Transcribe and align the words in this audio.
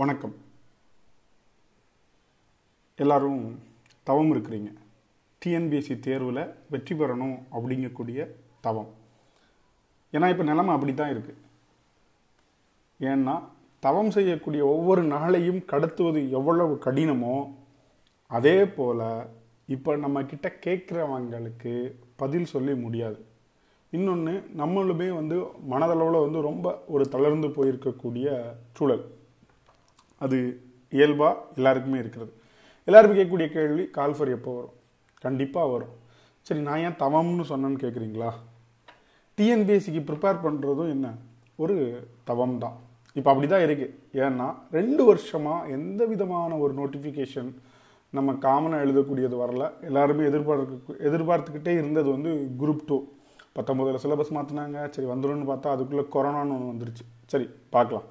வணக்கம். 0.00 0.34
எல்லோரும் 2.96 3.62
தவம் 4.02 4.30
இருக்கிறீங்க. 4.34 4.68
டிஎன்பிஎஸ்சி 5.40 5.98
தேர்வில் 5.98 6.40
வெற்றி 6.70 6.94
பெறணும் 6.94 7.34
அப்படிங்கக்கூடிய 7.52 8.28
தவம். 8.60 8.88
ஏன்னா 10.12 10.28
இப்போ 10.28 10.44
நிலமை 10.50 10.74
அப்படி 10.74 10.94
தான் 10.94 11.12
இருக்குது 11.14 11.42
ஏன்னா 13.00 13.34
தவம் 13.80 14.10
செய்யக்கூடிய 14.10 14.66
ஒவ்வொரு 14.66 15.04
நாளையும் 15.04 15.60
கடத்துவது 15.72 16.30
எவ்வளவு 16.30 16.80
கடினமோ 16.86 17.54
அதே 18.26 18.64
போல் 18.64 19.04
இப்போ 19.66 19.96
நம்ம 19.96 20.22
கேட்குறவங்களுக்கு 20.22 21.92
பதில் 22.16 22.50
சொல்லி 22.54 22.74
முடியாது. 22.74 23.24
இன்னொன்று 23.90 24.50
நம்மளுமே 24.56 25.12
வந்து 25.20 25.38
மனதளவில் 25.74 26.24
வந்து 26.26 26.48
ரொம்ப 26.50 26.78
ஒரு 26.86 27.08
தளர்ந்து 27.08 27.48
போயிருக்கக்கூடிய 27.48 28.40
சூழல். 28.72 29.16
அது 30.24 30.38
இயல்பாக 30.98 31.40
எல்லாருக்குமே 31.58 31.98
இருக்கிறது. 32.02 32.32
எல்லாருமே 32.88 33.16
கேட்கக்கூடிய 33.18 33.48
கேள்வி 33.56 33.84
கால்ஃபர் 33.98 34.34
எப்போ 34.36 34.50
வரும்? 34.58 34.76
கண்டிப்பாக 35.24 35.72
வரும். 35.74 35.94
சரி 36.46 36.60
நான் 36.68 36.82
ஏன் 36.88 37.00
தவம்னு 37.04 37.44
சொன்னேன்னு 37.52 37.82
கேட்குறீங்களா 37.84 38.30
டிஎன்பிஎஸ்சிக்கு 39.38 40.02
ப்ரிப்பேர் 40.10 40.44
பண்ணுறதும் 40.44 40.92
என்ன? 40.96 41.08
ஒரு 41.62 41.76
தவம் 42.28 42.56
தான் 42.64 42.76
இப்போ 43.16 43.28
அப்படி 43.32 43.48
தான் 43.52 43.64
இருக்குது 43.66 43.94
ஏன்னா 44.24 44.46
ரெண்டு 44.78 45.02
வருஷமாக 45.08 45.70
எந்த 45.76 46.02
விதமான 46.12 46.58
ஒரு 46.64 46.72
நோட்டிஃபிகேஷன் 46.80 47.50
நம்ம 48.16 48.34
காமனாக 48.44 48.84
எழுதக்கூடியது 48.84 49.36
வரல. 49.42 49.64
எல்லாருமே 49.88 50.28
எதிர்பார்க்க 50.30 50.98
எதிர்பார்த்துக்கிட்டே 51.08 51.72
இருந்தது 51.80 52.08
வந்து 52.16 52.30
குரூப் 52.60 52.84
டூ 52.90 52.98
பத்தொம்போதில் 53.56 54.02
சிலபஸ் 54.04 54.34
மாற்றினாங்க 54.36 54.78
சரி 54.94 55.08
வந்துடும்னு 55.12 55.50
பார்த்தா 55.50 55.74
அதுக்குள்ளே 55.74 56.04
கொரோனான்னு 56.14 56.54
ஒன்று 56.56 56.72
வந்துருச்சு. 56.72 57.04
சரி 57.32 57.46
பார்க்கலாம். 57.76 58.06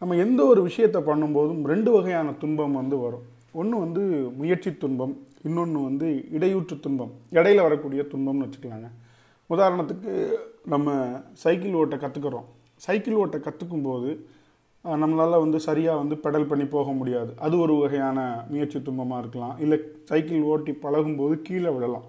நம்ம 0.00 0.16
எந்த 0.24 0.40
ஒரு 0.50 0.60
விஷயத்தை 0.66 1.00
பண்ணும்போதும் 1.08 1.62
ரெண்டு 1.70 1.90
வகையான 1.94 2.28
துன்பம் 2.42 2.76
வந்து 2.80 2.96
வரும். 3.04 3.24
ஒன்று 3.60 3.76
வந்து 3.84 4.02
முயற்சி 4.40 4.70
துன்பம் 4.82 5.14
இன்னொன்று 5.46 5.78
வந்து 5.86 6.08
இடையூற்று 6.36 6.76
துன்பம் 6.84 7.12
இடையில 7.38 7.64
வரக்கூடிய 7.66 8.02
துன்பம்னு 8.12 8.44
வச்சுக்கலாங்க. 8.44 8.88
உதாரணத்துக்கு 9.54 10.12
நம்ம 10.72 10.94
சைக்கிள் 11.44 11.78
ஓட்ட 11.80 11.96
கற்றுக்குறோம் 12.04 12.46
சைக்கிள் 12.86 13.18
ஓட்ட 13.22 13.36
கற்றுக்கும் 13.46 13.86
போது 13.88 14.10
நம்மளால் 14.84 15.42
வந்து 15.44 15.58
சரியாக 15.68 16.00
வந்து 16.02 16.16
பெடல் 16.24 16.48
பண்ணி 16.50 16.66
போக 16.76 16.88
முடியாது. 16.98 17.32
அது 17.46 17.54
ஒரு 17.64 17.74
வகையான 17.82 18.18
முயற்சி 18.50 18.78
துன்பமாக 18.78 19.22
இருக்கலாம். 19.22 19.56
இல்லை 19.64 19.78
சைக்கிள் 20.10 20.46
ஓட்டி 20.52 20.72
பழகும்போது 20.84 21.34
கீழே 21.48 21.70
விழலாம். 21.76 22.06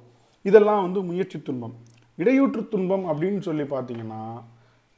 இதெல்லாம் 0.49 0.83
வந்து 0.85 1.01
முயற்சி 1.09 1.37
துன்பம். 1.49 1.75
இடையூற்று 2.21 2.61
துன்பம் 2.75 3.05
அப்படின்னு 3.11 3.41
சொல்லி 3.49 3.65
பார்த்தீங்கன்னா 3.75 4.21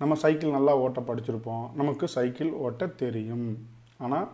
நம்ம 0.01 0.13
சைக்கிள் 0.23 0.55
நல்லா 0.57 0.75
ஓட்ட 0.83 0.99
படிச்சிருப்போம். 1.09 1.65
நமக்கு 1.79 2.05
சைக்கிள் 2.17 2.51
ஓட்ட 2.65 2.87
தெரியும். 3.01 3.49
ஆனால் 4.05 4.27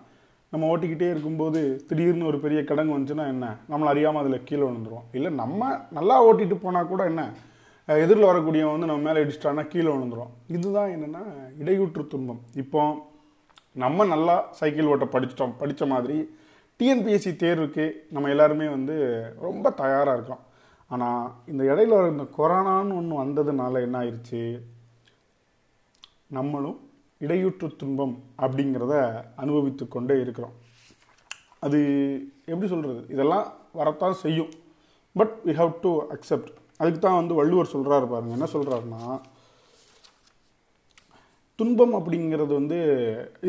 நம்ம 0.53 0.67
ஓட்டிக்கிட்டே 0.71 1.07
இருக்கும்போது 1.13 1.61
திடீர்னு 1.87 2.29
ஒரு 2.29 2.37
பெரிய 2.43 2.59
கிடங்கு 2.69 2.95
வந்துச்சுன்னா 2.95 3.25
என்ன? 3.33 3.45
நம்மளை 3.71 3.89
அறியாமல் 3.93 4.21
அதில் 4.21 4.45
கீழே 4.49 4.63
விழுந்துருவோம். 4.67 5.07
இல்லை 5.17 5.29
நம்ம 5.41 5.69
நல்லா 5.97 6.17
ஓட்டிட்டு 6.27 6.57
போனால் 6.63 6.89
கூட 6.91 7.03
என்ன? 7.11 7.23
எதிரில் 7.87 8.29
வரக்கூடியவன் 8.29 8.75
வந்து 8.75 8.89
நம்ம 8.89 9.05
மேலே 9.07 9.23
இடிச்சிட்டானா 9.23 9.63
கீழே 9.73 9.89
விழுந்துரும் 9.91 10.31
இதுதான் 10.55 10.93
என்னென்னா 10.95 11.23
இடையூற்று 11.61 12.03
துன்பம். 12.13 12.41
இப்போ 12.63 12.81
நம்ம 13.83 14.05
நல்லா 14.13 14.35
சைக்கிள் 14.59 14.91
ஓட்ட 14.93 15.05
படிச்சிட்டோம். 15.13 15.57
படித்த 15.61 15.85
மாதிரி 15.93 16.17
டிஎன்பிஎஸ்சி 16.79 17.31
தேர்வுக்கு 17.43 17.85
நம்ம 18.15 18.29
எல்லாருமே 18.33 18.67
வந்து 18.77 18.95
ரொம்ப 19.45 19.69
தயாராக 19.83 20.17
இருக்கோம். 20.17 20.43
ஆனால் 20.91 21.23
இந்த 21.51 21.61
இடையில 21.71 21.95
வர 21.99 22.07
இந்த 22.15 22.25
கொரோனான்னு 22.37 22.97
ஒன்று 22.99 23.21
வந்ததுனால 23.23 23.81
என்ன 23.85 23.95
ஆயிடுச்சு 24.01 24.41
நம்மளும் 26.35 26.77
இடையூற்று 27.25 27.67
துன்பம் 27.81 28.15
அப்படிங்கிறத 28.43 28.93
அனுபவித்து 29.35 29.87
கொண்டே 29.87 30.15
இருக்கிறோம். 30.23 30.55
அது 31.65 31.79
எப்படி 32.51 32.67
சொல்கிறது 32.71 33.01
இதெல்லாம் 33.13 33.45
வரத்தான் 33.79 34.19
செய்யும். 34.23 34.51
But 35.15 35.33
we 35.47 35.53
have 35.61 35.73
to 35.85 35.91
accept 36.15 36.51
அதுக்கு 36.81 36.99
தான் 36.99 37.19
வந்து 37.19 37.33
வள்ளுவர் 37.39 37.73
சொல்கிறாரு 37.73 38.07
பாருங்க. 38.11 38.35
என்ன 38.37 38.47
சொல்கிறாருன்னா 38.55 39.03
துன்பம் 41.59 41.93
அப்படிங்கிறது 41.97 42.51
வந்து 42.59 42.79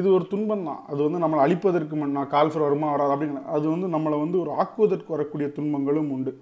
இது 0.01 0.07
ஒரு 0.17 0.25
துன்பம் 0.33 0.69
தான். 0.69 0.83
அது 0.91 1.01
வந்து 1.07 1.23
நம்மளை 1.25 1.41
அழிப்பதற்கு 1.47 1.95
முன்னா 2.03 2.23
கால்ஃபர் 2.35 2.67
வருமா 2.67 2.91
வராது 2.95 3.13
அப்படிங்கிற 3.15 3.43
அது 3.57 3.67
வந்து 3.75 3.89
நம்மளை 3.97 4.19
வந்து 4.25 4.39
ஒரு 4.45 4.53
ஆக்குவதற்கு 4.63 5.15
வரக்கூடிய 5.17 5.49
துன்பங்களும் 5.59 6.11
உண்டு. 6.17 6.33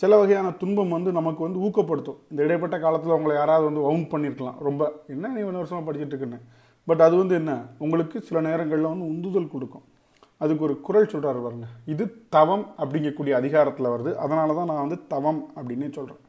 சில 0.00 0.16
வகையான 0.16 0.48
துன்பம் 0.60 0.94
வந்து 0.96 1.10
நமக்கு 1.12 1.42
வந்து 1.46 1.60
ஊக்கப்படுத்தும். 1.66 2.18
இந்த 2.30 2.40
இடைப்பட்ட 2.46 2.76
காலத்தில் 2.78 3.16
உங்களை 3.16 3.34
யாராவது 3.36 3.64
வந்து 3.68 3.86
வவுண்ட் 3.86 4.10
பண்ணியிருக்கலாம் 4.12 4.58
ரொம்ப 4.66 4.82
என்ன 5.14 5.32
நீ 5.34 5.40
ஒன்று 5.42 5.62
வருஷமாக 5.62 5.84
படிச்சுட்டு 5.86 6.14
இருக்குன்னு? 6.14 6.38
பட் 6.88 7.02
அது 7.06 7.14
வந்து 7.16 7.34
என்ன? 7.34 7.52
உங்களுக்கு 7.78 8.16
சில 8.28 8.40
நேரங்களில் 8.40 8.92
வந்து 8.92 9.06
உந்துதல் 9.12 9.52
கொடுக்கும். 9.54 9.84
அதுக்கு 10.40 10.64
ஒரு 10.64 10.74
குரல் 10.80 11.10
சொல்கிறார் 11.12 11.42
பாருங்க. 11.44 11.66
இது 11.86 12.04
தவம் 12.36 12.64
அப்படிங்கக்கூடிய 12.78 13.32
அதிகாரத்தில் 13.40 13.92
வருது. 13.94 14.12
அதனால 14.14 14.54
தான் 14.54 14.70
நான் 14.70 14.84
வந்து 14.86 14.98
தவம் 15.08 15.42
அப்படின்னே 15.56 15.90
சொல்கிறேன் 15.98 16.22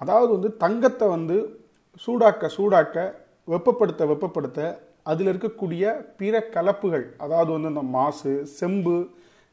அதாவது 0.00 0.30
வந்து 0.36 0.50
தங்கத்தை 0.56 1.06
வந்து 1.08 1.36
சூடாக்க 2.04 2.48
சூடாக்க 2.56 2.96
வெப்பப்படுத்த 3.48 4.02
வெப்பப்படுத்த 4.12 4.60
அதில் 5.02 5.30
இருக்கக்கூடிய 5.32 5.84
பிற 6.16 6.34
கலப்புகள் 6.54 7.04
அதாவது 7.24 7.50
வந்து 7.52 7.68
இந்த 7.68 7.82
மாசு 7.96 8.32
செம்பு 8.60 8.96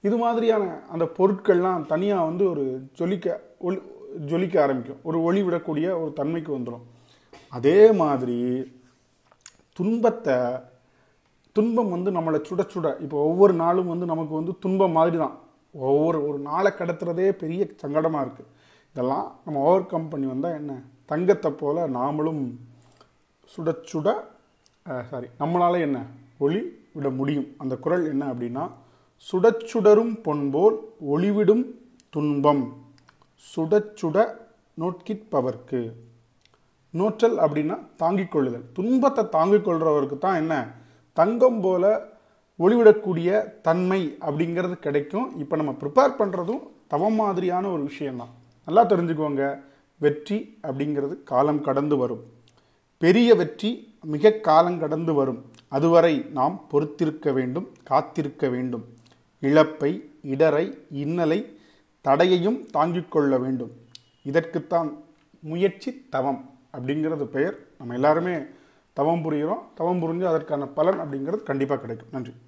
இது 0.08 0.16
மாதிரியான 0.24 0.66
அந்த 0.94 1.06
பொருட்கள்லாம் 1.18 1.88
தனியாக 1.94 2.28
வந்து 2.30 2.44
ஒரு 2.52 2.64
ஜொலிக்க 3.00 3.28
ஒளி 3.68 3.80
ஜொலிக்க 4.32 4.56
ஆரம்பிக்கும். 4.66 5.02
ஒரு 5.08 5.18
ஒளி 5.28 5.42
விடக்கூடிய 5.48 5.88
ஒரு 6.02 6.12
தன்மைக்கு 6.20 6.52
வந்துடும் 6.58 6.86
அதே 7.58 7.80
மாதிரி 8.02 8.38
துன்பத்தை 9.78 10.38
துன்பம் 11.56 11.94
வந்து 11.96 12.09
நம்மளை 12.18 12.40
சுட 12.48 12.62
சுட 12.74 12.88
இப்போ 13.04 13.18
ஒவ்வொரு 13.30 13.54
நாளும் 13.62 13.92
வந்து 13.94 14.06
நமக்கு 14.12 14.34
வந்து 14.40 14.54
துன்பம் 14.64 14.96
மாதிரி 14.98 15.18
தான் 15.24 15.36
ஒவ்வொரு 15.76 16.20
ஒரு 16.28 16.38
நாளை 16.50 16.72
கடத்துறதே 16.80 17.28
பெரிய 17.42 17.62
சங்கடமாக 17.82 18.24
இருக்குது 18.26 18.50
இதெல்லாம் 18.96 19.28
நம்ம 19.46 19.62
ஓவர் 19.68 19.90
கம் 19.92 20.12
பண்ணி 20.12 20.28
வந்தால் 20.34 20.58
என்ன? 20.59 20.74
தங்கத்தை 21.12 21.50
போல் 21.62 21.82
நாமளும் 21.98 22.44
சுட 23.50 23.70
சுட 23.92 24.08
சாரி 25.12 25.28
நம்மளால் 25.42 25.86
என்ன? 25.88 26.00
ஒளி 26.46 26.62
விட 26.96 27.08
முடியும். 27.20 27.50
அந்த 27.62 27.74
குரல் 27.84 28.06
என்ன 28.14 28.24
அப்படின்னா 28.34 28.64
சுடச்சுடரும் 29.28 30.22
பொன்போல் 30.24 30.78
ஒளிவிடும் 31.13 31.63
துன்பம். 32.09 32.63
சுடச்சுட 33.56 34.18
நோட்கிற்பவர்க்கு 34.81 35.91
நோற்றல் 36.94 37.38
அப்படின்னா 37.46 37.88
தாங்கிக் 37.96 38.31
கொள்ளுதல் 38.31 38.72
துன்பத்தை 38.74 39.29
தாங்கிக் 39.29 39.68
கொள்றவருக்கு 39.68 40.18
தான் 40.18 40.35
என்ன? 40.35 40.53
தங்கம் 41.13 41.62
போல 41.62 42.08
ஒளிவிடக்கூடிய 42.59 43.62
தன்மை 43.62 44.18
அப்படிங்கிறது 44.22 44.74
கிடைக்கும். 44.74 45.38
இப்போ 45.38 45.56
நம்ம 45.56 45.72
ப்ரிப்பேர் 45.72 46.19
பண்ணுறதும் 46.19 46.63
தவம் 46.88 47.13
மாதிரியான 47.13 47.69
ஒரு 47.69 47.84
விஷயம்தான். 47.84 48.34
நல்லா 48.66 48.85
தெரிஞ்சுக்கோங்க. 48.85 49.44
வெற்றி 49.97 50.58
அப்படிங்கிறது 50.63 51.24
காலம் 51.24 51.62
கடந்து 51.62 51.97
வரும். 51.97 52.24
பெரிய 52.97 53.35
வெற்றி 53.35 53.94
மிக 54.03 54.31
காலம் 54.31 54.79
கடந்து 54.79 55.13
வரும். 55.13 55.46
அதுவரை 55.68 56.25
நாம் 56.34 56.66
பொறுத்திருக்க 56.69 57.31
வேண்டும் 57.31 57.68
காத்திருக்க 57.84 58.47
வேண்டும். 58.47 58.85
இழப்பை 59.40 60.12
இடரை 60.22 60.86
இன்னலை 60.94 61.46
தடையையும் 62.02 62.66
தாங்கிக் 62.72 63.12
கொள்ள 63.12 63.38
வேண்டும். 63.38 63.72
இதற்குத்தான் 64.24 65.04
முயற்சி 65.40 66.08
தவம் 66.10 66.50
அப்படிங்கிறது 66.74 67.24
பெயர். 67.24 67.58
நம்ம 67.78 67.94
எல்லாருமே 67.94 68.38
தவம் 68.94 69.22
புரிகிறோம். 69.22 69.62
தவம் 69.76 70.02
புரிஞ்சு 70.02 70.26
அதற்கான 70.26 70.66
பலன் 70.66 71.00
அப்படிங்கிறது 71.00 71.44
கண்டிப்பாக 71.44 71.82
கிடைக்கும். 71.82 72.08
நன்றி. 72.12 72.34